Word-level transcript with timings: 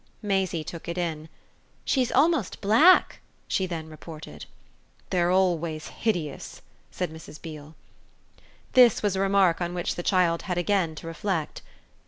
Maisie 0.23 0.63
took 0.63 0.87
it 0.87 0.97
in. 0.97 1.29
"She's 1.85 2.11
almost 2.11 2.59
black," 2.59 3.21
she 3.47 3.67
then 3.67 3.87
reported. 3.87 4.45
"They're 5.11 5.29
always 5.29 5.89
hideous," 5.89 6.63
said 6.89 7.11
Mrs. 7.11 7.39
Beale. 7.39 7.75
This 8.73 9.03
was 9.03 9.15
a 9.15 9.19
remark 9.21 9.61
on 9.61 9.75
which 9.75 9.93
the 9.93 10.01
child 10.01 10.41
had 10.49 10.57
again 10.57 10.95
to 10.95 11.05
reflect. 11.05 11.61